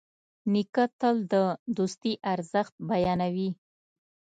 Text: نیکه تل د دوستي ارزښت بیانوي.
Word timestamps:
نیکه 0.53 0.85
تل 0.99 1.15
د 1.33 1.35
دوستي 1.77 2.13
ارزښت 2.33 2.73
بیانوي. 2.89 3.49